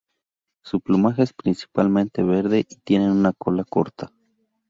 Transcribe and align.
Su 0.63 0.81
plumaje 0.81 1.21
es 1.21 1.31
principalmente 1.31 2.23
verde 2.23 2.57
y 2.67 2.75
tienen 2.77 3.11
una 3.11 3.33
cola 3.33 3.63
corta. 3.63 4.11